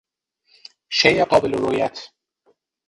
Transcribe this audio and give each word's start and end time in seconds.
شی 0.89 1.23
قابل 1.23 1.53
رویت 1.55 2.09